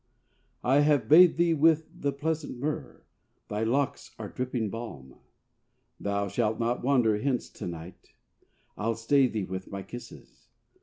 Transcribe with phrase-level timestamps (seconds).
[0.63, 3.05] I have bathed thee with the pleasant myrrh;
[3.49, 5.19] Thy locks are dripping balm;
[5.99, 8.13] Thou shalt not wander hence to night,
[8.75, 10.47] I'll stay thee with my kisses.